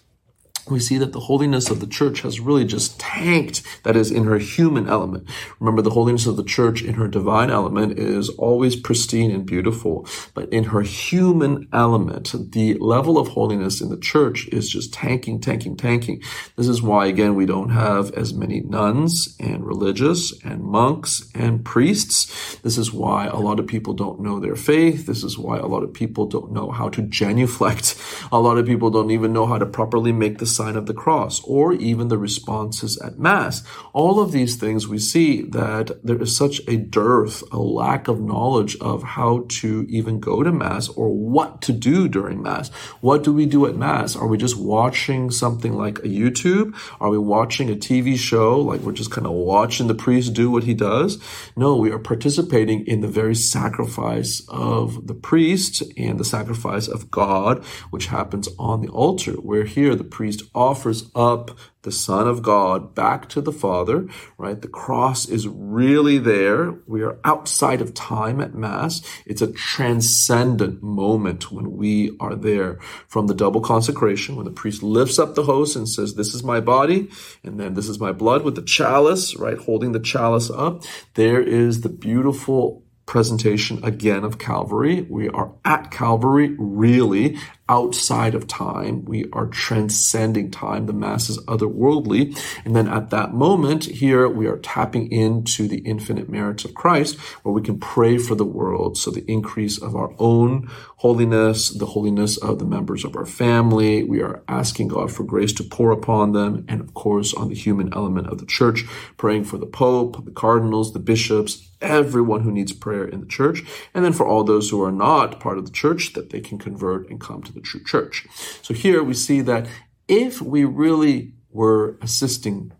we 0.68 0.80
see 0.80 0.98
that 0.98 1.12
the 1.12 1.20
holiness 1.20 1.70
of 1.70 1.80
the 1.80 1.86
church 1.86 2.22
has 2.22 2.40
really 2.40 2.64
just 2.64 2.98
tanked, 2.98 3.62
that 3.84 3.96
is, 3.96 4.10
in 4.10 4.24
her 4.24 4.38
human 4.38 4.88
element. 4.88 5.28
Remember, 5.60 5.82
the 5.82 5.90
holiness 5.90 6.26
of 6.26 6.36
the 6.36 6.44
church 6.44 6.82
in 6.82 6.94
her 6.94 7.08
divine 7.08 7.50
element 7.50 7.98
is 7.98 8.28
always 8.30 8.76
pristine 8.76 9.30
and 9.30 9.46
beautiful, 9.46 10.06
but 10.34 10.52
in 10.52 10.64
her 10.64 10.82
human 10.82 11.68
element, 11.72 12.34
the 12.52 12.74
level 12.74 13.18
of 13.18 13.28
holiness 13.28 13.80
in 13.80 13.90
the 13.90 13.96
church 13.96 14.48
is 14.48 14.68
just 14.68 14.92
tanking, 14.92 15.40
tanking, 15.40 15.76
tanking. 15.76 16.22
This 16.56 16.68
is 16.68 16.82
why, 16.82 17.06
again, 17.06 17.34
we 17.34 17.46
don't 17.46 17.70
have 17.70 18.12
as 18.12 18.34
many 18.34 18.60
nuns 18.60 19.36
and 19.38 19.64
religious 19.64 20.32
and 20.44 20.62
monks 20.62 21.30
and 21.34 21.64
priests. 21.64 22.56
This 22.62 22.78
is 22.78 22.92
why 22.92 23.26
a 23.26 23.36
lot 23.36 23.60
of 23.60 23.66
people 23.66 23.94
don't 23.94 24.20
know 24.20 24.40
their 24.40 24.56
faith. 24.56 25.06
This 25.06 25.22
is 25.22 25.38
why 25.38 25.58
a 25.58 25.66
lot 25.66 25.82
of 25.82 25.92
people 25.92 26.26
don't 26.26 26.52
know 26.52 26.70
how 26.70 26.88
to 26.90 27.02
genuflect. 27.16 27.96
A 28.32 28.40
lot 28.40 28.58
of 28.58 28.66
people 28.66 28.90
don't 28.90 29.10
even 29.10 29.32
know 29.32 29.46
how 29.46 29.58
to 29.58 29.66
properly 29.66 30.12
make 30.12 30.38
the 30.38 30.55
sign 30.56 30.76
of 30.76 30.86
the 30.86 30.94
cross, 30.94 31.40
or 31.44 31.72
even 31.74 32.08
the 32.08 32.18
responses 32.18 32.98
at 32.98 33.18
Mass. 33.18 33.62
All 33.92 34.20
of 34.20 34.32
these 34.32 34.56
things 34.56 34.88
we 34.88 34.98
see 34.98 35.42
that 35.42 35.90
there 36.02 36.20
is 36.20 36.36
such 36.36 36.60
a 36.66 36.76
dearth, 36.76 37.42
a 37.52 37.58
lack 37.58 38.08
of 38.08 38.20
knowledge 38.20 38.76
of 38.80 39.02
how 39.02 39.44
to 39.60 39.86
even 39.88 40.20
go 40.20 40.42
to 40.42 40.52
Mass 40.52 40.88
or 40.88 41.08
what 41.10 41.60
to 41.62 41.72
do 41.72 42.08
during 42.08 42.42
Mass. 42.42 42.68
What 43.00 43.22
do 43.22 43.32
we 43.32 43.46
do 43.46 43.66
at 43.66 43.76
Mass? 43.76 44.16
Are 44.16 44.26
we 44.26 44.38
just 44.38 44.58
watching 44.58 45.30
something 45.30 45.74
like 45.74 45.98
a 45.98 46.08
YouTube? 46.08 46.74
Are 47.00 47.10
we 47.10 47.18
watching 47.18 47.70
a 47.70 47.74
TV 47.74 48.16
show? 48.16 48.60
Like 48.60 48.80
we're 48.80 48.92
just 48.92 49.10
kind 49.10 49.26
of 49.26 49.32
watching 49.32 49.86
the 49.86 49.94
priest 49.94 50.34
do 50.34 50.50
what 50.50 50.64
he 50.64 50.74
does? 50.74 51.18
No, 51.56 51.76
we 51.76 51.90
are 51.90 51.98
participating 51.98 52.86
in 52.86 53.00
the 53.00 53.08
very 53.08 53.34
sacrifice 53.34 54.42
of 54.48 55.06
the 55.06 55.14
priest 55.14 55.82
and 55.96 56.18
the 56.18 56.24
sacrifice 56.24 56.88
of 56.88 57.10
God, 57.10 57.64
which 57.90 58.06
happens 58.06 58.48
on 58.58 58.80
the 58.80 58.88
altar, 58.88 59.32
where 59.32 59.64
here 59.64 59.94
the 59.94 60.04
priest 60.04 60.42
offers 60.54 61.10
up 61.14 61.58
the 61.82 61.92
Son 61.92 62.26
of 62.26 62.42
God 62.42 62.94
back 62.94 63.28
to 63.28 63.40
the 63.40 63.52
Father, 63.52 64.08
right? 64.38 64.60
The 64.60 64.68
cross 64.68 65.28
is 65.28 65.46
really 65.46 66.18
there. 66.18 66.72
We 66.86 67.02
are 67.02 67.18
outside 67.24 67.80
of 67.80 67.94
time 67.94 68.40
at 68.40 68.54
Mass. 68.54 69.02
It's 69.24 69.40
a 69.40 69.52
transcendent 69.52 70.82
moment 70.82 71.52
when 71.52 71.76
we 71.76 72.16
are 72.18 72.34
there 72.34 72.80
from 73.06 73.28
the 73.28 73.34
double 73.34 73.60
consecration, 73.60 74.34
when 74.34 74.46
the 74.46 74.50
priest 74.50 74.82
lifts 74.82 75.18
up 75.18 75.34
the 75.34 75.44
host 75.44 75.76
and 75.76 75.88
says, 75.88 76.14
This 76.14 76.34
is 76.34 76.42
my 76.42 76.60
body, 76.60 77.08
and 77.44 77.60
then 77.60 77.74
this 77.74 77.88
is 77.88 78.00
my 78.00 78.10
blood 78.10 78.42
with 78.42 78.56
the 78.56 78.62
chalice, 78.62 79.36
right? 79.36 79.58
Holding 79.58 79.92
the 79.92 80.00
chalice 80.00 80.50
up. 80.50 80.82
There 81.14 81.40
is 81.40 81.82
the 81.82 81.88
beautiful 81.88 82.82
presentation 83.06 83.82
again 83.84 84.24
of 84.24 84.38
Calvary. 84.38 85.06
We 85.08 85.28
are 85.28 85.52
at 85.64 85.90
Calvary, 85.90 86.54
really, 86.58 87.38
outside 87.68 88.34
of 88.34 88.46
time. 88.46 89.04
We 89.04 89.26
are 89.32 89.46
transcending 89.46 90.50
time. 90.50 90.86
The 90.86 90.92
Mass 90.92 91.28
is 91.28 91.38
otherworldly. 91.46 92.38
And 92.64 92.76
then 92.76 92.88
at 92.88 93.10
that 93.10 93.34
moment, 93.34 93.84
here 93.84 94.28
we 94.28 94.46
are 94.46 94.58
tapping 94.58 95.10
into 95.10 95.66
the 95.66 95.78
infinite 95.78 96.28
merits 96.28 96.64
of 96.64 96.74
Christ, 96.74 97.18
where 97.42 97.52
we 97.52 97.62
can 97.62 97.78
pray 97.78 98.18
for 98.18 98.34
the 98.34 98.44
world. 98.44 98.96
So 98.96 99.10
the 99.10 99.30
increase 99.30 99.80
of 99.80 99.96
our 99.96 100.14
own 100.18 100.70
holiness, 100.96 101.70
the 101.70 101.86
holiness 101.86 102.36
of 102.36 102.58
the 102.58 102.64
members 102.64 103.04
of 103.04 103.16
our 103.16 103.26
family. 103.26 104.02
We 104.02 104.22
are 104.22 104.42
asking 104.48 104.88
God 104.88 105.12
for 105.12 105.24
grace 105.24 105.52
to 105.54 105.64
pour 105.64 105.90
upon 105.90 106.32
them. 106.32 106.64
And 106.68 106.80
of 106.80 106.94
course, 106.94 107.34
on 107.34 107.48
the 107.48 107.54
human 107.54 107.92
element 107.92 108.28
of 108.28 108.38
the 108.38 108.46
church, 108.46 108.84
praying 109.16 109.44
for 109.44 109.58
the 109.58 109.66
Pope, 109.66 110.24
the 110.24 110.30
cardinals, 110.30 110.92
the 110.92 110.98
bishops, 110.98 111.68
everyone 111.82 112.40
who 112.40 112.50
needs 112.50 112.72
prayer 112.72 113.06
in 113.06 113.20
the 113.20 113.26
church. 113.26 113.62
And 113.92 114.04
then 114.04 114.12
for 114.12 114.26
all 114.26 114.44
those 114.44 114.70
who 114.70 114.82
are 114.82 114.92
not 114.92 115.40
part 115.40 115.58
of 115.58 115.66
the 115.66 115.72
church, 115.72 116.14
that 116.14 116.30
they 116.30 116.40
can 116.40 116.58
convert 116.58 117.10
and 117.10 117.20
come 117.20 117.42
to 117.42 117.52
the 117.56 117.62
true 117.62 117.82
church. 117.82 118.26
So 118.62 118.72
here 118.72 119.02
we 119.02 119.14
see 119.14 119.40
that 119.40 119.66
if 120.06 120.40
we 120.40 120.64
really 120.64 121.32
were 121.50 121.96
assisting 122.00 122.72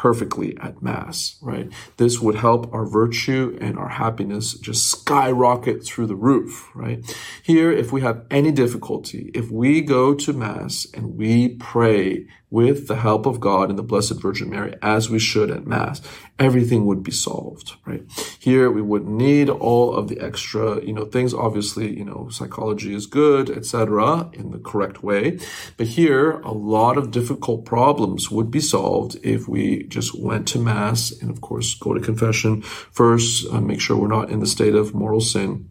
perfectly 0.00 0.56
at 0.62 0.80
Mass, 0.80 1.36
right? 1.42 1.70
This 1.98 2.20
would 2.20 2.36
help 2.36 2.72
our 2.72 2.86
virtue 2.86 3.58
and 3.60 3.78
our 3.78 3.90
happiness 3.90 4.54
just 4.54 4.90
skyrocket 4.90 5.84
through 5.84 6.06
the 6.06 6.14
roof, 6.14 6.70
right? 6.74 7.04
Here, 7.42 7.70
if 7.70 7.92
we 7.92 8.00
have 8.00 8.24
any 8.30 8.50
difficulty, 8.50 9.30
if 9.34 9.50
we 9.50 9.82
go 9.82 10.14
to 10.14 10.32
Mass 10.32 10.86
and 10.94 11.18
we 11.18 11.50
pray 11.56 12.26
with 12.50 12.88
the 12.88 12.96
help 12.96 13.26
of 13.26 13.40
God 13.40 13.70
and 13.70 13.78
the 13.78 13.82
Blessed 13.82 14.20
Virgin 14.20 14.50
Mary, 14.50 14.74
as 14.82 15.08
we 15.08 15.18
should 15.18 15.50
at 15.50 15.66
Mass, 15.66 16.02
everything 16.38 16.84
would 16.84 17.02
be 17.02 17.12
solved, 17.12 17.74
right? 17.86 18.02
Here, 18.38 18.70
we 18.70 18.82
would 18.82 19.06
need 19.06 19.48
all 19.48 19.94
of 19.94 20.08
the 20.08 20.20
extra, 20.20 20.84
you 20.84 20.92
know, 20.92 21.04
things. 21.04 21.32
Obviously, 21.32 21.96
you 21.96 22.04
know, 22.04 22.28
psychology 22.30 22.92
is 22.92 23.06
good, 23.06 23.50
etc., 23.50 24.30
in 24.32 24.50
the 24.50 24.58
correct 24.58 25.02
way. 25.02 25.38
But 25.76 25.88
here, 25.88 26.40
a 26.40 26.52
lot 26.52 26.98
of 26.98 27.10
difficult 27.10 27.64
problems 27.64 28.30
would 28.30 28.50
be 28.50 28.60
solved 28.60 29.18
if 29.22 29.46
we 29.46 29.84
just 29.84 30.18
went 30.18 30.48
to 30.48 30.58
Mass 30.58 31.12
and, 31.12 31.30
of 31.30 31.40
course, 31.40 31.74
go 31.74 31.94
to 31.94 32.00
confession 32.00 32.62
first, 32.62 33.46
uh, 33.52 33.60
make 33.60 33.80
sure 33.80 33.96
we're 33.96 34.08
not 34.08 34.30
in 34.30 34.40
the 34.40 34.46
state 34.46 34.74
of 34.74 34.94
mortal 34.94 35.20
sin 35.20 35.70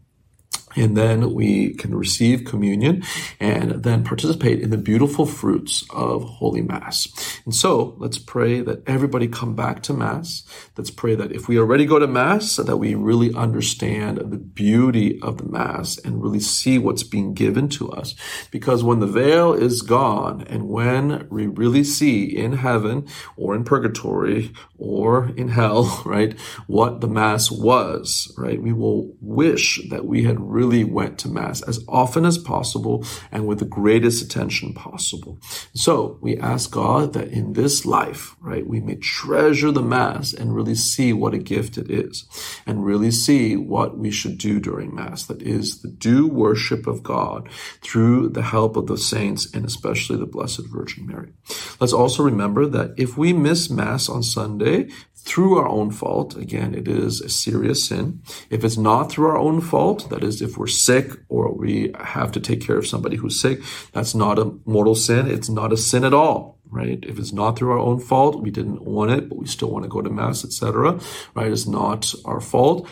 and 0.76 0.96
then 0.96 1.34
we 1.34 1.74
can 1.74 1.94
receive 1.94 2.44
communion 2.44 3.02
and 3.38 3.82
then 3.82 4.04
participate 4.04 4.60
in 4.60 4.70
the 4.70 4.78
beautiful 4.78 5.26
fruits 5.26 5.84
of 5.90 6.22
Holy 6.24 6.62
Mass. 6.62 7.08
And 7.44 7.54
so 7.54 7.96
let's 7.98 8.18
pray 8.18 8.60
that 8.60 8.86
everybody 8.88 9.26
come 9.26 9.54
back 9.56 9.82
to 9.84 9.92
Mass. 9.92 10.44
Let's 10.76 10.90
pray 10.90 11.14
that 11.14 11.32
if 11.32 11.48
we 11.48 11.58
already 11.58 11.86
go 11.86 11.98
to 11.98 12.06
Mass, 12.06 12.56
that 12.56 12.76
we 12.76 12.94
really 12.94 13.34
understand 13.34 14.18
the 14.18 14.38
beauty 14.38 15.20
of 15.22 15.38
the 15.38 15.44
Mass 15.44 15.98
and 15.98 16.22
really 16.22 16.40
see 16.40 16.78
what's 16.78 17.02
being 17.02 17.34
given 17.34 17.68
to 17.70 17.90
us. 17.90 18.14
Because 18.50 18.84
when 18.84 19.00
the 19.00 19.06
veil 19.06 19.52
is 19.52 19.82
gone 19.82 20.42
and 20.42 20.68
when 20.68 21.26
we 21.30 21.46
really 21.46 21.84
see 21.84 22.24
in 22.24 22.54
heaven 22.54 23.06
or 23.36 23.54
in 23.54 23.64
purgatory 23.64 24.52
or 24.78 25.30
in 25.36 25.48
hell, 25.48 26.02
right, 26.06 26.38
what 26.66 27.00
the 27.00 27.08
Mass 27.08 27.50
was, 27.50 28.32
right, 28.38 28.60
we 28.62 28.72
will 28.72 29.14
wish 29.20 29.80
that 29.90 30.04
we 30.04 30.24
had 30.24 30.40
really 30.40 30.59
really 30.60 30.84
went 30.84 31.18
to 31.18 31.28
Mass 31.28 31.62
as 31.62 31.82
often 31.88 32.26
as 32.26 32.36
possible 32.36 33.02
and 33.32 33.46
with 33.46 33.60
the 33.60 33.64
greatest 33.64 34.22
attention 34.22 34.74
possible. 34.74 35.38
So 35.74 36.18
we 36.20 36.36
ask 36.36 36.70
God 36.70 37.14
that 37.14 37.28
in 37.28 37.54
this 37.54 37.86
life, 37.86 38.36
right, 38.40 38.66
we 38.66 38.78
may 38.80 38.96
treasure 38.96 39.72
the 39.72 39.80
Mass 39.80 40.34
and 40.34 40.54
really 40.54 40.74
see 40.74 41.14
what 41.14 41.32
a 41.32 41.38
gift 41.38 41.78
it 41.78 41.90
is 41.90 42.28
and 42.66 42.84
really 42.84 43.10
see 43.10 43.56
what 43.56 43.96
we 43.96 44.10
should 44.10 44.36
do 44.36 44.60
during 44.60 44.94
Mass. 44.94 45.24
That 45.24 45.40
is 45.40 45.80
the 45.80 45.88
due 45.88 46.26
worship 46.26 46.86
of 46.86 47.02
God 47.02 47.48
through 47.80 48.28
the 48.28 48.42
help 48.42 48.76
of 48.76 48.86
the 48.86 48.98
saints 48.98 49.50
and 49.54 49.64
especially 49.64 50.18
the 50.18 50.26
Blessed 50.26 50.66
Virgin 50.66 51.06
Mary. 51.06 51.32
Let's 51.80 51.94
also 51.94 52.22
remember 52.22 52.66
that 52.66 52.90
if 52.98 53.16
we 53.16 53.32
miss 53.32 53.70
Mass 53.70 54.10
on 54.10 54.22
Sunday, 54.22 54.90
through 55.24 55.58
our 55.58 55.68
own 55.68 55.90
fault, 55.90 56.36
again, 56.36 56.74
it 56.74 56.88
is 56.88 57.20
a 57.20 57.28
serious 57.28 57.86
sin. 57.86 58.22
If 58.50 58.64
it's 58.64 58.76
not 58.76 59.10
through 59.10 59.28
our 59.28 59.38
own 59.38 59.60
fault, 59.60 60.08
that 60.10 60.24
is, 60.24 60.42
if 60.42 60.56
we're 60.56 60.66
sick 60.66 61.12
or 61.28 61.52
we 61.52 61.92
have 61.98 62.32
to 62.32 62.40
take 62.40 62.60
care 62.60 62.76
of 62.76 62.86
somebody 62.86 63.16
who's 63.16 63.40
sick, 63.40 63.60
that's 63.92 64.14
not 64.14 64.38
a 64.38 64.52
mortal 64.64 64.94
sin. 64.94 65.26
It's 65.26 65.48
not 65.48 65.72
a 65.72 65.76
sin 65.76 66.04
at 66.04 66.14
all, 66.14 66.58
right? 66.70 66.98
If 67.02 67.18
it's 67.18 67.32
not 67.32 67.56
through 67.58 67.72
our 67.72 67.78
own 67.78 68.00
fault, 68.00 68.42
we 68.42 68.50
didn't 68.50 68.82
want 68.82 69.10
it, 69.10 69.28
but 69.28 69.38
we 69.38 69.46
still 69.46 69.70
want 69.70 69.84
to 69.84 69.88
go 69.88 70.02
to 70.02 70.10
mass, 70.10 70.44
etc., 70.44 70.98
right? 71.34 71.52
It's 71.52 71.66
not 71.66 72.12
our 72.24 72.40
fault. 72.40 72.88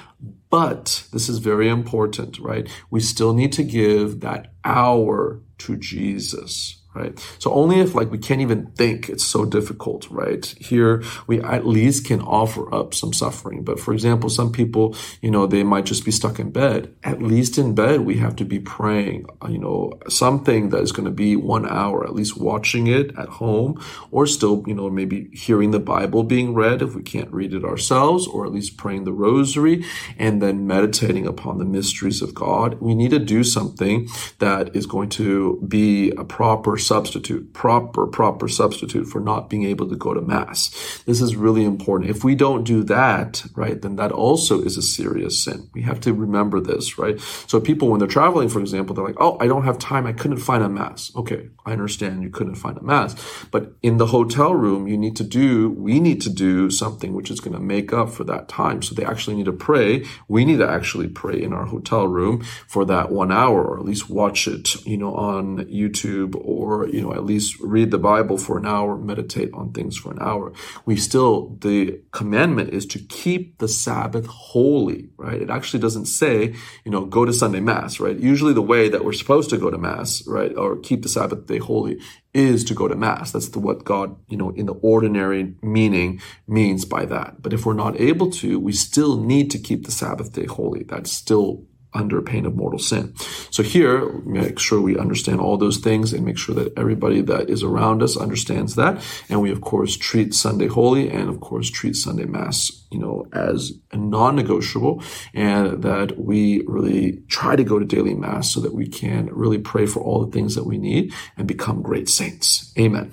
But 0.51 1.07
this 1.13 1.29
is 1.29 1.39
very 1.39 1.69
important, 1.69 2.39
right? 2.39 2.69
We 2.91 3.01
still 3.01 3.35
need 3.35 3.53
to 3.55 3.63
give 3.63 4.21
that 4.21 4.53
hour 4.65 5.41
to 5.59 5.77
Jesus, 5.77 6.78
right? 6.99 7.37
So 7.39 7.53
only 7.53 7.81
if 7.81 7.95
like 7.95 8.11
we 8.11 8.19
can't 8.19 8.41
even 8.41 8.67
think, 8.73 9.09
it's 9.09 9.25
so 9.25 9.45
difficult, 9.45 10.11
right? 10.11 10.45
Here 10.59 11.03
we 11.27 11.41
at 11.43 11.67
least 11.67 12.07
can 12.07 12.21
offer 12.21 12.73
up 12.75 12.95
some 12.95 13.13
suffering. 13.13 13.63
But 13.63 13.79
for 13.81 13.93
example, 13.93 14.29
some 14.31 14.53
people, 14.53 14.97
you 15.23 15.31
know, 15.31 15.47
they 15.47 15.63
might 15.63 15.87
just 15.87 16.05
be 16.05 16.11
stuck 16.11 16.39
in 16.39 16.51
bed. 16.51 16.95
At 17.05 17.23
least 17.23 17.59
in 17.59 17.75
bed, 17.75 18.01
we 18.01 18.17
have 18.19 18.37
to 18.37 18.45
be 18.45 18.59
praying, 18.59 19.27
uh, 19.43 19.49
you 19.49 19.59
know, 19.59 19.99
something 20.09 20.71
that 20.71 20.83
is 20.83 20.93
going 20.93 21.05
to 21.05 21.11
be 21.11 21.37
one 21.37 21.69
hour, 21.69 22.05
at 22.05 22.15
least 22.15 22.37
watching 22.39 22.87
it 22.87 23.17
at 23.19 23.29
home 23.29 23.81
or 24.11 24.27
still, 24.27 24.65
you 24.67 24.75
know, 24.75 24.91
maybe 24.91 25.31
hearing 25.33 25.71
the 25.71 25.79
Bible 25.79 26.23
being 26.25 26.55
read 26.55 26.83
if 26.83 26.95
we 26.95 27.03
can't 27.03 27.33
read 27.33 27.55
it 27.55 27.65
ourselves 27.65 28.27
or 28.27 28.45
at 28.45 28.53
least 28.53 28.77
praying 28.77 29.05
the 29.05 29.13
rosary 29.13 29.85
and 30.19 30.43
then 30.43 30.67
meditating 30.67 31.27
upon 31.27 31.59
the 31.59 31.65
mysteries 31.65 32.23
of 32.23 32.35
God. 32.35 32.81
We 32.81 32.95
need 32.95 33.11
to 33.11 33.19
do 33.19 33.45
something 33.45 34.09
that 34.39 34.75
is 34.75 34.87
going 34.87 35.11
to 35.11 35.63
be 35.67 36.11
a 36.13 36.25
proper 36.25 36.77
substitute, 36.89 37.53
proper, 37.53 38.07
proper 38.07 38.49
substitute 38.49 39.07
for 39.07 39.21
not 39.21 39.51
being 39.51 39.65
able 39.65 39.89
to 39.89 39.97
go 39.97 40.15
to 40.15 40.21
Mass. 40.21 41.03
This 41.07 41.21
is 41.21 41.37
really 41.37 41.65
important. 41.65 42.11
If 42.11 42.25
we 42.25 42.35
don't 42.35 42.65
do 42.65 42.83
that, 42.85 43.45
right, 43.55 43.81
then 43.81 43.97
that 43.97 44.13
also 44.13 44.61
is 44.63 44.77
a 44.77 44.83
serious 44.83 45.45
sin. 45.45 45.69
We 45.75 45.83
have 45.83 46.01
to 46.01 46.13
remember 46.13 46.59
this, 46.61 46.99
right? 46.99 47.21
So 47.47 47.61
people, 47.61 47.89
when 47.89 47.99
they're 48.01 48.09
traveling, 48.09 48.49
for 48.49 48.61
example, 48.61 48.95
they're 48.95 49.05
like, 49.05 49.21
oh, 49.21 49.37
I 49.41 49.47
don't 49.47 49.65
have 49.65 49.79
time. 49.79 50.07
I 50.07 50.13
couldn't 50.15 50.39
find 50.39 50.65
a 50.65 50.69
Mass. 50.69 51.13
Okay, 51.15 51.49
I 51.67 51.73
understand 51.73 52.23
you 52.23 52.31
couldn't 52.31 52.57
find 52.57 52.79
a 52.79 52.83
Mass. 52.83 53.15
But 53.51 53.73
in 53.83 53.99
the 53.99 54.07
hotel 54.07 54.55
room, 54.55 54.89
you 54.89 54.97
need 54.97 55.17
to 55.17 55.25
do, 55.25 55.71
we 55.71 56.01
need 56.01 56.21
to 56.23 56.31
do 56.31 56.71
something 56.71 57.13
which 57.13 57.31
is 57.31 57.41
going 57.41 57.57
to 57.57 57.63
make 57.63 57.93
up 57.93 58.11
for 58.11 58.25
that 58.25 58.49
time. 58.49 58.83
So 58.83 58.95
they 58.95 59.05
actually 59.05 59.37
need 59.37 59.47
to 59.47 59.53
pray. 59.53 60.05
We 60.27 60.45
need 60.45 60.59
to 60.59 60.69
actually 60.69 61.09
pray 61.09 61.43
in 61.43 61.53
our 61.53 61.67
hotel 61.67 62.09
room 62.09 62.43
for 62.67 62.85
that 62.87 63.13
one 63.13 63.31
hour 63.31 63.63
or 63.63 63.79
at 63.79 63.85
least 63.85 64.09
watch 64.09 64.49
it, 64.49 64.75
you 64.87 64.97
know, 64.97 65.15
on 65.15 65.59
YouTube 65.67 66.35
or, 66.37 66.78
you 66.87 67.01
know, 67.01 67.13
at 67.13 67.25
least 67.25 67.59
read 67.61 67.91
the 67.91 67.99
Bible 67.99 68.39
for 68.39 68.59
an 68.59 68.67
hour, 68.67 68.97
meditate 68.97 69.53
on 69.53 69.73
things 69.73 69.97
for 69.97 70.13
an 70.13 70.19
hour. 70.21 70.53
We 70.85 70.97
still, 70.97 71.57
the 71.61 72.01
commandment 72.13 72.71
is 72.71 72.87
to 72.87 72.99
keep 72.99 73.59
the 73.59 73.69
Sabbath 73.69 74.27
holy, 74.27 75.09
right? 75.17 75.41
It 75.43 75.51
actually 75.51 75.81
doesn't 75.81 76.07
say, 76.07 76.55
you 76.85 76.91
know, 76.91 77.05
go 77.05 77.25
to 77.25 77.33
Sunday 77.33 77.61
Mass, 77.61 78.01
right? 78.01 78.17
Usually 78.17 78.53
the 78.53 78.63
way 78.63 78.89
that 78.89 79.05
we're 79.05 79.13
supposed 79.13 79.51
to 79.51 79.59
go 79.59 79.71
to 79.71 79.79
Mass, 79.79 80.23
right, 80.27 80.55
or 80.57 80.77
keep 80.77 81.03
the 81.03 81.09
Sabbath 81.09 81.47
day 81.47 81.59
holy 81.59 82.01
is 82.35 82.65
to 82.65 82.75
go 82.75 82.89
to 82.89 82.95
Mass. 82.95 83.33
That's 83.33 83.49
the, 83.49 83.59
what 83.59 83.85
God, 83.85 84.17
you 84.29 84.37
know, 84.37 84.51
in 84.51 84.67
the 84.67 84.75
ordinary 84.75 85.55
meaning 85.63 86.21
means 86.47 86.85
by 86.85 87.05
that. 87.07 87.43
But 87.43 87.53
if 87.53 87.67
we're 87.67 87.75
not 87.75 87.99
able 88.01 88.31
to, 88.33 88.61
we 88.61 88.73
still 88.73 89.17
need 89.17 89.51
to 89.51 89.59
keep 89.59 89.85
the 89.85 89.93
Sabbath 89.93 90.33
day 90.33 90.47
holy. 90.47 90.85
That's 90.85 91.11
still 91.11 91.65
under 91.99 92.23
pain 92.23 92.47
of 92.47 92.55
mortal 92.55 92.79
sin. 92.79 93.15
So 93.51 93.63
here, 93.63 94.09
make 94.21 94.59
sure 94.59 94.81
we 94.81 94.97
understand 94.97 95.41
all 95.41 95.57
those 95.57 95.79
things 95.79 96.13
and 96.13 96.25
make 96.25 96.39
sure 96.39 96.55
that 96.55 96.79
everybody 96.79 97.21
that 97.23 97.51
is 97.51 97.63
around 97.63 98.03
us 98.03 98.17
understands 98.17 98.77
that. 98.77 99.03
And 99.29 99.43
we, 99.43 99.51
of 99.51 99.61
course, 99.61 99.97
treat 99.97 100.33
Sunday 100.33 100.69
holy 100.69 101.11
and, 101.11 101.29
of 101.29 101.41
course, 101.41 101.69
treat 101.69 101.97
Sunday 101.97 102.25
Mass, 102.25 102.71
you 102.91 102.99
know, 102.99 103.27
as 103.33 103.73
a 103.93 103.97
non-negotiable 103.97 105.03
and 105.35 105.83
that 105.83 106.19
we 106.19 106.63
really 106.67 107.23
try 107.29 107.57
to 107.57 107.65
go 107.65 107.79
to 107.79 107.85
daily 107.85 108.15
Mass 108.15 108.53
so 108.53 108.61
that 108.61 108.75
we 108.75 108.87
can 108.87 109.27
really 109.33 109.59
pray 109.59 109.87
for 109.87 110.01
all 110.01 110.25
the 110.25 110.33
things 110.33 110.55
that 110.55 110.65
we 110.65 110.79
need 110.79 111.13
and 111.37 111.49
become 111.49 111.83
great 111.83 112.09
saints. 112.09 112.73
Amen. 112.79 113.13